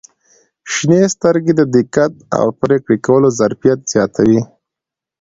•شنې 0.73 1.01
سترګې 1.15 1.53
د 1.55 1.61
دقت 1.75 2.13
او 2.39 2.45
پرېکړې 2.61 2.97
کولو 3.05 3.27
ظرفیت 3.39 3.79
زیاتوي. 3.93 4.41